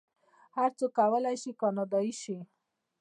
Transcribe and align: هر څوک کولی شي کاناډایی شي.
هر 0.57 0.69
څوک 0.77 0.91
کولی 0.99 1.35
شي 1.41 1.51
کاناډایی 1.61 2.13
شي. 2.21 2.37